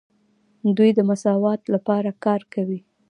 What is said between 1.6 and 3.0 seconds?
لپاره کار کوي.